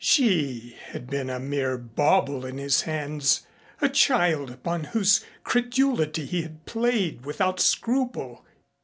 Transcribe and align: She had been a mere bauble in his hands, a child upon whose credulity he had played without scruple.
She 0.03 0.75
had 0.87 1.11
been 1.11 1.29
a 1.29 1.39
mere 1.39 1.77
bauble 1.77 2.43
in 2.43 2.57
his 2.57 2.81
hands, 2.89 3.45
a 3.81 3.87
child 3.87 4.49
upon 4.49 4.85
whose 4.85 5.23
credulity 5.43 6.25
he 6.25 6.41
had 6.41 6.65
played 6.65 7.23
without 7.23 7.59
scruple. 7.59 8.43